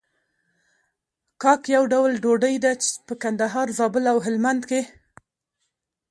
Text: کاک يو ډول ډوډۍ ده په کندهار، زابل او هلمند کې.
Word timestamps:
کاک 1.41 1.61
يو 1.75 1.83
ډول 1.93 2.11
ډوډۍ 2.23 2.55
ده 2.63 2.71
په 3.07 3.13
کندهار، 3.23 3.67
زابل 3.77 4.03
او 4.11 4.17
هلمند 4.25 4.61
کې. 4.69 4.81